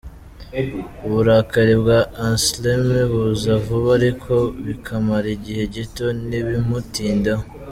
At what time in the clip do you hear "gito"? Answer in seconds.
5.75-6.05